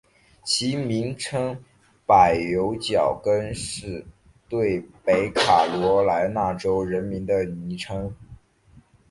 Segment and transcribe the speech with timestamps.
[0.43, 1.63] 其名称
[2.07, 4.03] 柏油脚跟是
[4.49, 8.11] 对北卡罗来纳州人民的昵称。